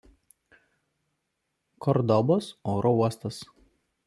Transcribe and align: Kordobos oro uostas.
Kordobos 1.87 2.45
oro 2.75 2.91
uostas. 3.05 3.37